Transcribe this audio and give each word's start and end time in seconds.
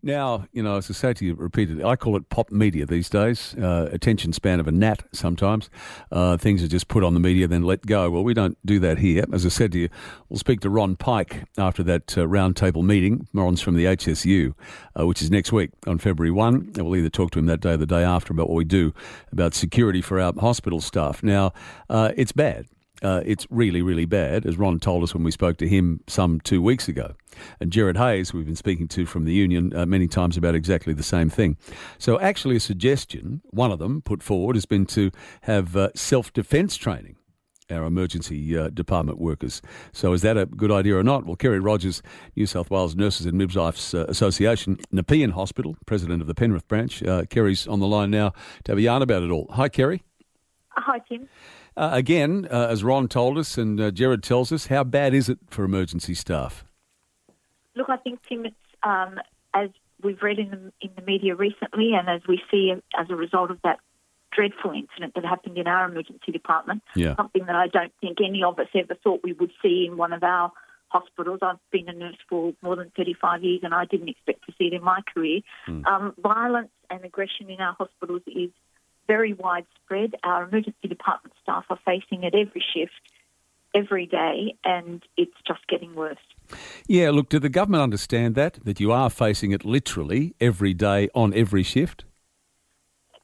Now, 0.00 0.46
you 0.52 0.62
know, 0.62 0.76
as 0.76 0.88
I 0.88 0.94
say 0.94 1.12
to 1.12 1.24
you 1.24 1.34
repeatedly, 1.34 1.82
I 1.82 1.96
call 1.96 2.16
it 2.16 2.28
pop 2.28 2.52
media 2.52 2.86
these 2.86 3.08
days. 3.08 3.56
Uh, 3.56 3.88
attention 3.90 4.32
span 4.32 4.60
of 4.60 4.68
a 4.68 4.70
gnat 4.70 5.02
sometimes. 5.12 5.68
Uh, 6.12 6.36
things 6.36 6.62
are 6.62 6.68
just 6.68 6.86
put 6.86 7.02
on 7.02 7.14
the 7.14 7.20
media, 7.20 7.48
then 7.48 7.64
let 7.64 7.84
go. 7.84 8.08
Well, 8.08 8.22
we 8.22 8.32
don't 8.32 8.56
do 8.64 8.78
that 8.78 8.98
here. 8.98 9.24
As 9.32 9.44
I 9.44 9.48
said 9.48 9.72
to 9.72 9.78
you, 9.78 9.88
we'll 10.28 10.38
speak 10.38 10.60
to 10.60 10.70
Ron 10.70 10.94
Pike 10.94 11.44
after 11.58 11.82
that 11.82 12.16
uh, 12.16 12.22
roundtable 12.22 12.84
meeting. 12.84 13.26
Ron's 13.34 13.60
from 13.60 13.74
the 13.74 13.86
HSU, 13.86 14.54
uh, 14.98 15.04
which 15.04 15.20
is 15.20 15.32
next 15.32 15.50
week 15.50 15.70
on 15.84 15.98
February 15.98 16.30
1. 16.30 16.54
And 16.76 16.86
we'll 16.86 16.96
either 16.96 17.10
talk 17.10 17.32
to 17.32 17.40
him 17.40 17.46
that 17.46 17.60
day 17.60 17.72
or 17.72 17.76
the 17.76 17.86
day 17.86 18.04
after 18.04 18.32
about 18.32 18.48
what 18.48 18.56
we 18.56 18.64
do 18.64 18.94
about 19.32 19.52
security 19.52 20.00
for 20.00 20.20
our 20.20 20.32
hospital 20.38 20.80
staff. 20.80 21.24
Now, 21.24 21.52
uh, 21.90 22.12
it's 22.16 22.32
bad. 22.32 22.66
Uh, 23.02 23.22
it's 23.24 23.46
really, 23.50 23.82
really 23.82 24.06
bad, 24.06 24.44
as 24.44 24.58
Ron 24.58 24.80
told 24.80 25.02
us 25.02 25.14
when 25.14 25.22
we 25.22 25.30
spoke 25.30 25.56
to 25.58 25.68
him 25.68 26.00
some 26.06 26.40
two 26.40 26.60
weeks 26.60 26.88
ago. 26.88 27.14
And 27.60 27.70
Gerard 27.70 27.96
Hayes, 27.96 28.32
we've 28.32 28.46
been 28.46 28.56
speaking 28.56 28.88
to 28.88 29.06
from 29.06 29.24
the 29.24 29.32
union 29.32 29.74
uh, 29.74 29.86
many 29.86 30.08
times 30.08 30.36
about 30.36 30.54
exactly 30.54 30.92
the 30.92 31.02
same 31.02 31.30
thing. 31.30 31.56
So, 31.98 32.18
actually, 32.18 32.56
a 32.56 32.60
suggestion, 32.60 33.42
one 33.50 33.70
of 33.70 33.78
them 33.78 34.02
put 34.02 34.22
forward, 34.22 34.56
has 34.56 34.66
been 34.66 34.86
to 34.86 35.10
have 35.42 35.76
uh, 35.76 35.90
self 35.94 36.32
defence 36.32 36.76
training. 36.76 37.16
Our 37.70 37.84
emergency 37.84 38.56
uh, 38.56 38.70
department 38.70 39.18
workers. 39.18 39.60
So, 39.92 40.14
is 40.14 40.22
that 40.22 40.38
a 40.38 40.46
good 40.46 40.72
idea 40.72 40.96
or 40.96 41.02
not? 41.02 41.26
Well, 41.26 41.36
Kerry 41.36 41.60
Rodgers, 41.60 42.02
New 42.34 42.46
South 42.46 42.70
Wales 42.70 42.96
Nurses 42.96 43.26
and 43.26 43.36
Midwives 43.36 43.92
uh, 43.92 44.06
Association, 44.08 44.78
Nepean 44.90 45.30
Hospital, 45.32 45.76
president 45.84 46.22
of 46.22 46.28
the 46.28 46.34
Penrith 46.34 46.66
branch. 46.66 47.02
Uh, 47.02 47.24
Kerry's 47.28 47.68
on 47.68 47.78
the 47.78 47.86
line 47.86 48.10
now 48.10 48.30
to 48.64 48.72
have 48.72 48.78
a 48.78 48.82
yarn 48.82 49.02
about 49.02 49.22
it 49.22 49.30
all. 49.30 49.48
Hi, 49.52 49.68
Kerry. 49.68 50.02
Hi, 50.80 50.98
Tim. 51.08 51.28
Uh, 51.76 51.90
again, 51.92 52.48
uh, 52.50 52.66
as 52.70 52.82
Ron 52.84 53.08
told 53.08 53.38
us 53.38 53.56
and 53.58 53.80
uh, 53.80 53.90
Gerard 53.90 54.22
tells 54.22 54.50
us, 54.52 54.66
how 54.66 54.84
bad 54.84 55.14
is 55.14 55.28
it 55.28 55.38
for 55.48 55.64
emergency 55.64 56.14
staff? 56.14 56.64
Look, 57.76 57.88
I 57.88 57.96
think, 57.96 58.20
Tim, 58.28 58.46
it's 58.46 58.56
um, 58.82 59.18
as 59.54 59.70
we've 60.02 60.20
read 60.22 60.38
in 60.38 60.50
the, 60.50 60.72
in 60.80 60.90
the 60.96 61.02
media 61.02 61.34
recently, 61.34 61.92
and 61.94 62.08
as 62.08 62.22
we 62.28 62.40
see 62.50 62.72
as 62.98 63.06
a 63.10 63.14
result 63.16 63.50
of 63.50 63.58
that 63.62 63.78
dreadful 64.32 64.72
incident 64.72 65.14
that 65.14 65.24
happened 65.24 65.56
in 65.58 65.66
our 65.66 65.88
emergency 65.90 66.32
department, 66.32 66.82
Yeah. 66.94 67.16
something 67.16 67.46
that 67.46 67.56
I 67.56 67.66
don't 67.68 67.92
think 68.00 68.18
any 68.24 68.42
of 68.44 68.58
us 68.58 68.68
ever 68.74 68.94
thought 69.02 69.20
we 69.24 69.32
would 69.32 69.50
see 69.62 69.86
in 69.90 69.96
one 69.96 70.12
of 70.12 70.22
our 70.22 70.52
hospitals. 70.88 71.40
I've 71.42 71.56
been 71.70 71.88
a 71.88 71.92
nurse 71.92 72.16
for 72.28 72.52
more 72.62 72.76
than 72.76 72.90
35 72.96 73.42
years, 73.44 73.60
and 73.62 73.74
I 73.74 73.84
didn't 73.84 74.08
expect 74.08 74.46
to 74.46 74.52
see 74.58 74.64
it 74.66 74.72
in 74.74 74.82
my 74.82 75.00
career. 75.12 75.40
Um, 75.66 76.14
violence 76.18 76.70
and 76.90 77.04
aggression 77.04 77.50
in 77.50 77.60
our 77.60 77.74
hospitals 77.78 78.22
is 78.26 78.50
very 79.08 79.32
widespread. 79.32 80.14
Our 80.22 80.44
emergency 80.44 80.86
department 80.88 81.34
staff 81.42 81.64
are 81.70 81.80
facing 81.84 82.22
it 82.22 82.34
every 82.34 82.62
shift, 82.72 82.92
every 83.74 84.06
day, 84.06 84.54
and 84.64 85.02
it's 85.16 85.34
just 85.46 85.66
getting 85.66 85.96
worse. 85.96 86.16
Yeah, 86.86 87.10
look, 87.10 87.28
did 87.30 87.42
the 87.42 87.48
government 87.48 87.82
understand 87.82 88.36
that? 88.36 88.60
That 88.64 88.78
you 88.78 88.92
are 88.92 89.10
facing 89.10 89.50
it 89.50 89.64
literally 89.64 90.34
every 90.40 90.74
day 90.74 91.08
on 91.14 91.34
every 91.34 91.64
shift? 91.64 92.04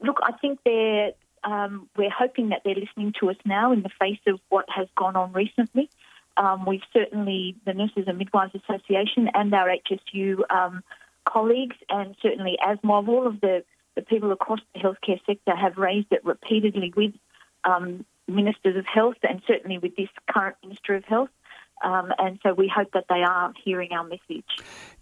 Look, 0.00 0.18
I 0.22 0.32
think 0.32 0.58
they're. 0.64 1.12
Um, 1.44 1.88
we're 1.96 2.10
hoping 2.10 2.48
that 2.48 2.62
they're 2.64 2.74
listening 2.74 3.12
to 3.20 3.30
us 3.30 3.36
now 3.44 3.70
in 3.72 3.82
the 3.82 3.90
face 4.00 4.18
of 4.26 4.40
what 4.48 4.64
has 4.68 4.88
gone 4.96 5.14
on 5.14 5.32
recently. 5.32 5.88
Um, 6.36 6.66
we've 6.66 6.82
certainly, 6.92 7.56
the 7.64 7.72
Nurses 7.72 8.04
and 8.08 8.18
Midwives 8.18 8.52
Association 8.54 9.30
and 9.32 9.54
our 9.54 9.68
HSU 9.68 10.40
um, 10.50 10.82
colleagues, 11.24 11.76
and 11.88 12.16
certainly 12.20 12.58
ASMOF, 12.66 13.08
all 13.08 13.26
of 13.28 13.40
the, 13.40 13.64
the 13.96 14.02
people 14.02 14.30
across 14.30 14.60
the 14.74 14.80
healthcare 14.80 15.18
sector 15.26 15.56
have 15.56 15.76
raised 15.76 16.08
it 16.12 16.24
repeatedly 16.24 16.92
with 16.96 17.14
um, 17.64 18.04
ministers 18.28 18.76
of 18.76 18.86
health 18.86 19.16
and 19.22 19.42
certainly 19.46 19.78
with 19.78 19.96
this 19.96 20.08
current 20.30 20.56
Minister 20.62 20.94
of 20.94 21.04
Health. 21.04 21.30
Um, 21.84 22.10
and 22.18 22.38
so 22.42 22.54
we 22.54 22.72
hope 22.74 22.92
that 22.94 23.04
they 23.10 23.22
are 23.22 23.52
hearing 23.62 23.92
our 23.92 24.04
message. 24.04 24.46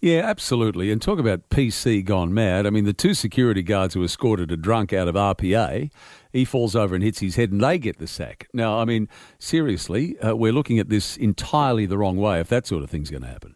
Yeah, 0.00 0.22
absolutely. 0.22 0.90
And 0.90 1.00
talk 1.00 1.20
about 1.20 1.48
PC 1.48 2.04
gone 2.04 2.34
mad. 2.34 2.66
I 2.66 2.70
mean, 2.70 2.84
the 2.84 2.92
two 2.92 3.14
security 3.14 3.62
guards 3.62 3.94
who 3.94 4.02
escorted 4.02 4.50
a 4.50 4.56
drunk 4.56 4.92
out 4.92 5.06
of 5.06 5.14
RPA, 5.14 5.90
he 6.32 6.44
falls 6.44 6.74
over 6.74 6.96
and 6.96 7.04
hits 7.04 7.20
his 7.20 7.36
head 7.36 7.52
and 7.52 7.60
they 7.60 7.78
get 7.78 7.98
the 7.98 8.08
sack. 8.08 8.48
Now, 8.52 8.80
I 8.80 8.84
mean, 8.84 9.08
seriously, 9.38 10.18
uh, 10.18 10.34
we're 10.34 10.52
looking 10.52 10.80
at 10.80 10.88
this 10.88 11.16
entirely 11.16 11.86
the 11.86 11.96
wrong 11.96 12.16
way 12.16 12.40
if 12.40 12.48
that 12.48 12.66
sort 12.66 12.82
of 12.82 12.90
thing's 12.90 13.10
going 13.10 13.22
to 13.22 13.28
happen. 13.28 13.54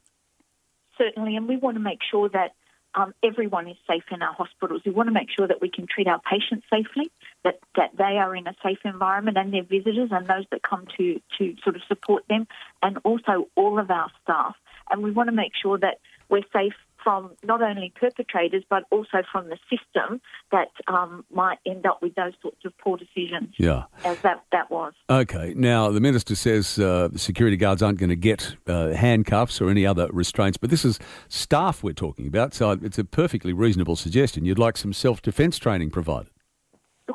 certainly, 0.97 1.35
and 1.35 1.49
we 1.49 1.57
want 1.57 1.77
to 1.77 1.83
make 1.83 2.01
sure 2.09 2.29
that 2.29 2.53
um, 2.95 3.15
everyone 3.23 3.69
is 3.69 3.77
safe 3.87 4.05
in 4.11 4.23
our 4.23 4.33
hospitals. 4.33 4.83
We 4.85 4.93
want 4.93 5.09
to 5.09 5.13
make 5.13 5.29
sure 5.37 5.47
that 5.47 5.61
we 5.61 5.71
can 5.71 5.87
treat 5.87 6.07
our 6.07 6.21
patients 6.21 6.67
safely, 6.71 7.11
that, 7.45 7.59
that 7.77 7.91
they 7.97 8.19
are 8.19 8.35
in 8.35 8.47
a 8.47 8.55
safe 8.63 8.79
environment, 8.85 9.37
and 9.37 9.53
their 9.53 9.63
visitors 9.63 10.11
and 10.11 10.27
those 10.27 10.45
that 10.51 10.63
come 10.63 10.87
to, 10.97 11.21
to 11.39 11.55
sort 11.63 11.77
of 11.77 11.83
support 11.87 12.25
them, 12.29 12.47
and 12.83 12.99
also 13.05 13.49
all 13.55 13.79
of 13.79 13.91
our 13.91 14.11
staff. 14.23 14.57
And 14.91 15.03
we 15.03 15.11
want 15.11 15.29
to 15.29 15.35
make 15.35 15.53
sure 15.61 15.79
that 15.79 15.99
we're 16.29 16.43
safe 16.53 16.75
from 17.09 17.31
not 17.43 17.63
only 17.63 17.91
perpetrators 17.99 18.63
but 18.69 18.83
also 18.91 19.23
from 19.33 19.49
the 19.49 19.57
system 19.71 20.21
that 20.53 20.69
um, 20.89 21.25
might 21.33 21.57
end 21.65 21.87
up 21.87 22.03
with 22.03 22.15
those 22.17 22.35
sorts 22.43 22.63
of 22.67 22.77
poor 22.77 22.99
decisions, 22.99 23.55
Yeah. 23.57 23.85
as 24.05 24.21
that, 24.21 24.45
that 24.53 24.71
was. 24.71 24.93
Okay. 25.09 25.55
Now, 25.57 25.91
the 25.91 26.01
minister 26.01 26.37
says 26.37 26.79
uh, 26.79 27.09
security 27.17 27.57
guards 27.57 27.83
aren't 27.83 27.99
going 27.99 28.11
to 28.11 28.17
get 28.17 28.57
uh, 28.67 28.89
handcuffs 28.91 29.59
or 29.63 29.71
any 29.71 29.87
other 29.87 30.07
restraints, 30.13 30.59
but 30.59 30.69
this 30.69 30.85
is 30.85 30.99
staff 31.29 31.83
we're 31.83 31.95
talking 31.95 32.27
about, 32.27 32.53
so 32.53 32.73
it's 32.73 32.99
a 32.99 33.05
perfectly 33.05 33.55
reasonable 33.55 33.97
suggestion. 33.97 34.45
You'd 34.45 34.59
like 34.59 34.77
some 34.77 34.93
self 34.93 35.23
defence 35.23 35.57
training 35.59 35.89
provided. 35.91 36.31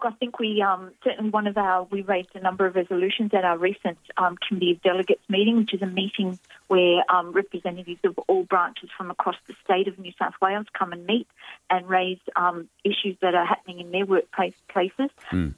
Look, 0.03 0.13
I 0.13 0.15
think 0.17 0.39
we 0.39 0.61
um, 0.61 0.91
certainly 1.03 1.29
one 1.29 1.47
of 1.47 1.57
our 1.57 1.83
we 1.83 2.01
raised 2.01 2.29
a 2.35 2.39
number 2.39 2.65
of 2.65 2.75
resolutions 2.75 3.31
at 3.33 3.45
our 3.45 3.57
recent 3.57 3.97
um, 4.17 4.37
committee 4.47 4.71
of 4.71 4.81
delegates 4.81 5.21
meeting, 5.29 5.57
which 5.57 5.73
is 5.73 5.81
a 5.81 5.85
meeting 5.87 6.39
where 6.67 7.03
um, 7.09 7.31
representatives 7.31 7.99
of 8.03 8.17
all 8.27 8.43
branches 8.43 8.89
from 8.97 9.11
across 9.11 9.35
the 9.47 9.53
state 9.63 9.87
of 9.87 9.97
New 9.99 10.11
South 10.19 10.33
Wales 10.41 10.65
come 10.77 10.91
and 10.91 11.05
meet 11.05 11.27
and 11.69 11.87
raise 11.87 12.19
um, 12.35 12.67
issues 12.83 13.17
that 13.21 13.35
are 13.35 13.45
happening 13.45 13.79
in 13.79 13.91
their 13.91 14.05
workplace 14.05 14.55
places. 14.69 15.09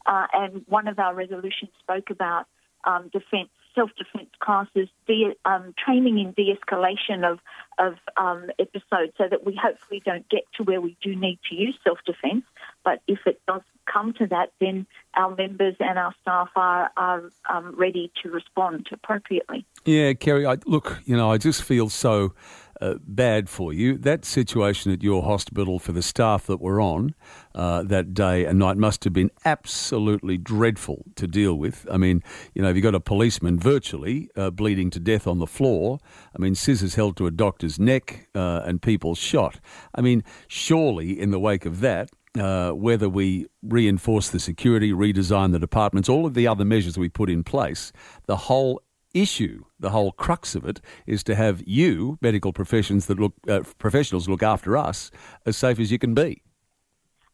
Uh, 0.06 0.28
and 0.34 0.64
one 0.68 0.88
of 0.88 1.00
our 1.00 1.14
resolutions 1.16 1.72
spoke 1.80 2.10
about 2.10 2.46
um, 2.86 3.10
defence, 3.12 3.50
self-defence 3.74 4.30
classes, 4.40 4.88
de- 5.08 5.36
um, 5.44 5.74
training 5.84 6.20
in 6.20 6.32
de-escalation 6.32 7.30
of 7.30 7.40
of 7.78 7.96
um, 8.16 8.50
episodes, 8.60 9.12
so 9.18 9.26
that 9.30 9.46
we 9.46 9.60
hopefully 9.62 10.02
don't 10.06 10.28
get 10.30 10.44
to 10.56 10.64
where 10.64 10.80
we 10.80 10.96
do 11.02 11.16
need 11.16 11.40
to 11.50 11.56
use 11.56 11.78
self-defence. 11.84 12.46
But 12.86 13.02
if 13.08 13.20
it 13.26 13.42
does 13.48 13.62
come 13.92 14.14
to 14.14 14.28
that, 14.28 14.52
then 14.62 14.86
our 15.16 15.36
members 15.36 15.76
and 15.80 16.00
our 16.00 16.14
staff 16.22 16.50
are 16.56 16.92
are 16.96 17.30
um, 17.50 17.76
ready 17.78 18.12
to 18.24 18.30
respond 18.30 18.88
appropriately. 18.92 19.66
Yeah, 19.84 20.14
Kerry, 20.14 20.46
I, 20.46 20.58
look, 20.66 21.02
you 21.06 21.18
know, 21.18 21.32
I 21.32 21.38
just 21.38 21.64
feel 21.64 21.90
so 21.90 22.34
uh, 22.82 22.96
bad 23.08 23.50
for 23.50 23.74
you. 23.74 23.98
That 23.98 24.26
situation 24.26 24.92
at 24.92 25.04
your 25.04 25.24
hospital 25.24 25.80
for 25.80 25.92
the 25.92 26.02
staff 26.02 26.46
that 26.48 26.62
were 26.62 26.82
on 26.82 27.16
uh, 27.54 27.84
that 27.84 28.14
day 28.14 28.46
and 28.46 28.60
night 28.60 28.78
must 28.78 29.04
have 29.04 29.14
been 29.14 29.32
absolutely 29.46 30.38
dreadful 30.38 31.06
to 31.16 31.28
deal 31.28 31.56
with. 31.56 31.88
I 31.90 31.98
mean, 31.98 32.24
you 32.54 32.62
know, 32.62 32.70
if 32.70 32.76
you've 32.76 32.84
got 32.84 32.96
a 32.96 33.00
policeman 33.00 33.60
virtually 33.60 34.30
uh, 34.36 34.50
bleeding 34.50 34.90
to 34.92 35.00
death 35.00 35.28
on 35.28 35.40
the 35.40 35.48
floor, 35.48 36.00
I 36.38 36.42
mean, 36.42 36.56
scissors 36.56 36.96
held 36.96 37.18
to 37.18 37.28
a 37.28 37.32
doctor's 37.32 37.80
neck 37.80 38.28
uh, 38.36 38.62
and 38.66 38.82
people 38.82 39.16
shot. 39.16 39.60
I 39.94 40.02
mean, 40.02 40.24
surely 40.48 41.20
in 41.20 41.32
the 41.32 41.40
wake 41.40 41.66
of 41.66 41.80
that, 41.82 42.10
uh, 42.38 42.72
whether 42.72 43.10
we 43.10 43.48
reinforce 43.64 44.30
the 44.30 44.40
security, 44.40 44.92
redesign 44.92 45.52
the 45.52 45.60
departments, 45.60 46.10
all 46.10 46.26
of 46.26 46.34
the 46.34 46.48
other 46.48 46.66
measures 46.66 46.98
we 46.98 47.10
put 47.10 47.30
in 47.30 47.44
place, 47.44 47.92
the 48.26 48.36
whole 48.36 48.82
issue, 49.14 49.64
the 49.80 49.90
whole 49.90 50.12
crux 50.12 50.56
of 50.56 50.66
it, 50.66 50.82
is 51.08 51.24
to 51.24 51.36
have 51.36 51.64
you, 51.66 52.18
medical 52.22 52.52
professions 52.52 53.06
that 53.08 53.20
look 53.20 53.34
uh, 53.48 53.62
professionals, 53.78 54.28
look 54.28 54.44
after 54.44 54.78
us 54.78 55.10
as 55.46 55.56
safe 55.56 55.80
as 55.80 55.92
you 55.92 55.98
can 55.98 56.14
be. 56.14 56.42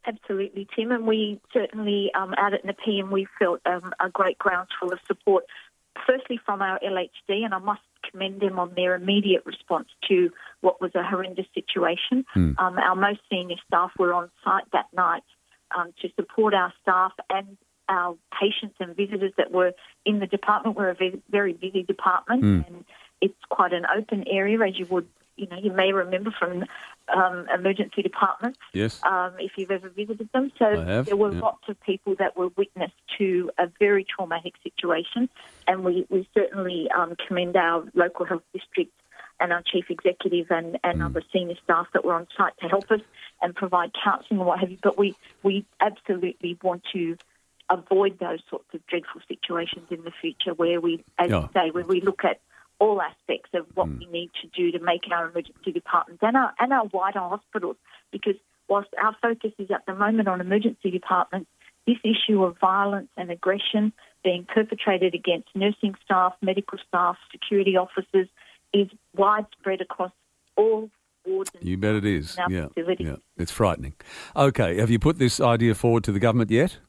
Absolutely, 0.06 0.68
Tim, 0.76 0.92
and 0.92 1.06
we 1.06 1.40
certainly 1.54 2.12
um, 2.16 2.34
out 2.38 2.54
at 2.54 2.66
Nepean 2.66 3.12
we 3.12 3.28
felt 3.38 3.62
um, 3.66 3.94
a 4.00 4.10
great 4.10 4.38
ground 4.38 4.68
groundswell 4.80 4.94
of 4.94 5.00
support. 5.08 5.46
Firstly, 6.08 6.40
from 6.44 6.62
our 6.62 6.80
LHD, 6.80 7.44
and 7.44 7.54
I 7.54 7.60
must 7.60 7.82
commend 8.12 8.42
them 8.42 8.60
on 8.60 8.74
their 8.76 8.96
immediate 8.96 9.46
response 9.46 9.88
to 10.10 10.30
what 10.62 10.82
was 10.82 10.92
a 10.96 11.04
horrendous 11.04 11.48
situation. 11.54 12.26
Um, 12.58 12.78
our 12.78 12.96
most 12.96 13.20
senior 13.30 13.58
staff 13.68 13.92
were 13.98 14.14
on 14.14 14.30
site 14.44 14.70
that 14.74 14.88
night 14.94 15.24
um, 15.76 15.94
to 16.02 16.10
support 16.16 16.54
our 16.54 16.74
staff 16.82 17.14
and 17.30 17.58
our 17.90 18.16
patients 18.40 18.76
and 18.80 18.96
visitors 18.96 19.34
that 19.38 19.52
were 19.52 19.74
in 20.06 20.20
the 20.20 20.28
department. 20.28 20.78
We're 20.78 20.92
a 20.92 21.12
very 21.30 21.54
busy 21.54 21.84
department, 21.84 22.44
and 22.68 22.86
it's 23.20 23.34
quite 23.50 23.74
an 23.74 23.86
open 23.98 24.24
area, 24.28 24.58
as 24.62 24.78
you 24.80 24.86
would, 24.90 25.08
you 25.42 25.48
know, 25.48 25.58
you 25.58 25.72
may 25.72 25.92
remember 25.92 26.32
from 26.40 26.64
um, 27.16 27.48
emergency 27.54 28.02
departments 28.04 28.60
Yes. 28.74 29.02
um, 29.04 29.34
if 29.40 29.54
you've 29.58 29.72
ever 29.72 29.90
visited 29.90 30.30
them. 30.34 30.52
So 30.60 30.80
have, 30.80 31.08
there 31.08 31.16
were 31.18 31.34
yeah. 31.34 31.42
lots 31.42 31.64
of 31.68 31.82
people 31.82 32.16
that 32.20 32.38
were 32.38 32.50
witness 32.56 32.92
to 33.18 33.50
a 33.58 33.68
very 33.80 34.06
traumatic 34.06 34.54
situation, 34.64 35.28
and 35.68 35.84
we, 35.84 36.06
we 36.10 36.28
certainly 36.34 36.88
um, 36.96 37.16
commend 37.28 37.56
our 37.58 37.84
local 37.96 38.26
health 38.26 38.44
district 38.54 38.94
and 39.40 39.52
our 39.52 39.64
chief 39.66 39.86
executive 39.90 40.52
and, 40.52 40.78
and 40.84 41.00
Mm. 41.00 41.06
other 41.08 41.24
senior 41.34 41.56
staff 41.64 41.88
that 41.94 42.06
were 42.06 42.14
on 42.14 42.28
site 42.38 42.54
to 42.62 42.68
help 42.68 42.92
us 42.92 43.02
and 43.42 43.56
provide 43.56 43.92
counselling 44.04 44.40
and 44.40 44.46
what 44.48 44.60
have 44.60 44.70
you. 44.70 44.78
But 44.84 45.00
we, 45.00 45.16
we 45.42 45.66
absolutely 45.80 46.60
want 46.62 46.84
to 46.94 47.18
avoid 47.72 48.20
those 48.20 48.40
sorts 48.52 48.72
of 48.76 48.86
dreadful 48.86 49.22
situations 49.28 49.88
in 49.90 50.04
the 50.04 50.12
future 50.12 50.54
where 50.54 50.80
we, 50.80 51.04
as 51.18 51.32
Yeah. 51.32 51.42
you 51.42 51.50
say, 51.56 51.72
where 51.72 51.86
we 51.86 52.02
look 52.02 52.24
at 52.24 52.40
all 52.82 53.00
aspects 53.00 53.52
of 53.54 53.68
what 53.76 53.88
mm. 53.88 54.00
we 54.00 54.06
need 54.08 54.32
to 54.42 54.48
do 54.48 54.78
to 54.78 54.84
make 54.84 55.02
our 55.12 55.30
emergency 55.30 55.72
departments 55.72 56.22
and 56.24 56.36
our, 56.36 56.52
and 56.60 56.74
our 56.74 56.86
wider 56.92 57.20
hospitals. 57.20 57.78
Because 58.12 58.34
whilst 58.68 58.90
our 59.02 59.16
focus 59.22 59.52
is 59.60 59.70
at 59.70 59.86
the 59.86 59.94
moment 59.94 60.28
on 60.28 60.42
emergency 60.42 60.90
departments, 60.90 61.48
this 61.86 61.98
issue 62.04 62.44
of 62.44 62.58
violence 62.60 63.10
and 63.16 63.30
aggression 63.30 63.94
being 64.24 64.48
perpetrated 64.52 65.14
against 65.14 65.48
nursing 65.54 65.94
staff, 66.04 66.34
medical 66.42 66.80
staff, 66.88 67.18
security 67.32 67.78
officers 67.78 68.28
is 68.74 68.88
widespread 69.16 69.82
across 69.82 70.12
all 70.56 70.90
wards. 71.26 71.52
You 71.62 71.78
bet 71.78 71.96
it 71.96 72.06
is. 72.06 72.36
Yeah, 72.50 72.68
yeah, 72.76 73.18
it's 73.38 73.52
frightening. 73.52 73.94
Okay, 74.36 74.78
have 74.78 74.90
you 74.90 74.98
put 74.98 75.20
this 75.20 75.40
idea 75.40 75.76
forward 75.76 76.04
to 76.06 76.12
the 76.12 76.20
government 76.20 76.50
yet? 76.50 76.80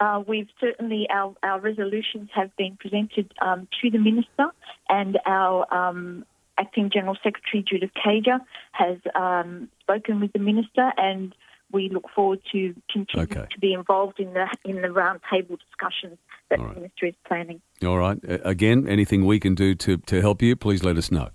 Uh, 0.00 0.22
we've 0.26 0.48
certainly 0.60 1.06
our, 1.10 1.34
our 1.42 1.60
resolutions 1.60 2.28
have 2.32 2.54
been 2.56 2.76
presented 2.78 3.32
um, 3.42 3.66
to 3.82 3.90
the 3.90 3.98
minister, 3.98 4.46
and 4.88 5.18
our 5.26 5.72
um, 5.74 6.24
acting 6.58 6.90
general 6.92 7.16
secretary 7.22 7.64
Judith 7.68 7.90
Kiejda 7.96 8.40
has 8.72 8.98
um, 9.14 9.68
spoken 9.80 10.20
with 10.20 10.32
the 10.32 10.38
minister, 10.38 10.92
and 10.96 11.34
we 11.72 11.88
look 11.88 12.04
forward 12.14 12.40
to 12.52 12.74
continue 12.90 13.24
okay. 13.24 13.46
to 13.50 13.60
be 13.60 13.72
involved 13.72 14.20
in 14.20 14.32
the 14.34 14.46
in 14.64 14.76
the 14.76 14.88
roundtable 14.88 15.58
discussions 15.58 16.18
that 16.50 16.60
right. 16.60 16.74
the 16.74 16.80
minister 16.80 17.06
is 17.06 17.14
planning. 17.26 17.60
All 17.84 17.98
right. 17.98 18.18
Again, 18.22 18.88
anything 18.88 19.26
we 19.26 19.40
can 19.40 19.54
do 19.54 19.74
to, 19.74 19.98
to 19.98 20.20
help 20.20 20.42
you, 20.42 20.56
please 20.56 20.82
let 20.82 20.96
us 20.96 21.10
know. 21.10 21.30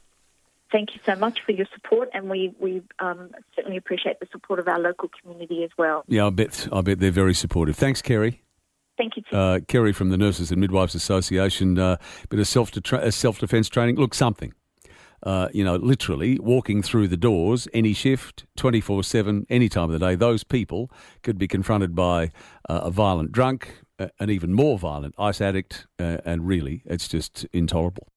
Thank 0.72 0.96
you 0.96 1.02
so 1.06 1.16
much 1.16 1.42
for 1.42 1.52
your 1.52 1.68
support, 1.74 2.10
and 2.14 2.30
we 2.30 2.54
we 2.60 2.82
um, 3.00 3.30
certainly 3.56 3.78
appreciate 3.78 4.20
the 4.20 4.28
support 4.32 4.60
of 4.60 4.68
our 4.68 4.80
local 4.80 5.10
community 5.22 5.64
as 5.64 5.70
well. 5.78 6.04
Yeah, 6.08 6.28
I 6.28 6.30
bet 6.32 6.68
I 6.72 6.82
bet 6.82 7.00
they're 7.00 7.12
very 7.12 7.36
supportive. 7.36 7.76
Thanks, 7.76 8.02
Kerry. 8.02 8.43
Thank 9.04 9.18
you, 9.18 9.38
uh, 9.38 9.60
Kerry 9.68 9.92
from 9.92 10.12
the 10.12 10.18
Nurses 10.18 10.50
and 10.50 10.62
Midwives 10.62 10.96
Association. 10.96 11.78
Uh, 11.78 11.98
bit 12.30 12.40
of 12.40 12.48
self 12.48 12.72
self 13.10 13.40
defence 13.40 13.68
training. 13.68 13.98
Look, 13.98 14.14
something. 14.14 14.54
Uh, 15.24 15.50
you 15.54 15.64
know, 15.64 15.76
literally 15.76 16.40
walking 16.40 16.82
through 16.82 17.08
the 17.08 17.18
doors, 17.18 17.68
any 17.74 17.94
shift, 17.94 18.46
24 18.58 19.04
7, 19.04 19.46
any 19.50 19.70
time 19.70 19.86
of 19.86 19.92
the 19.92 20.00
day, 20.00 20.16
those 20.16 20.44
people 20.44 20.92
could 21.22 21.38
be 21.38 21.48
confronted 21.48 21.96
by 21.96 22.26
uh, 22.70 22.82
a 22.84 22.92
violent 22.92 23.32
drunk, 23.32 23.82
uh, 24.00 24.08
an 24.20 24.30
even 24.30 24.54
more 24.54 24.78
violent 24.78 25.16
ice 25.18 25.42
addict, 25.42 25.86
uh, 26.00 26.18
and 26.26 26.48
really, 26.48 26.82
it's 26.86 27.08
just 27.08 27.46
intolerable. 27.54 28.13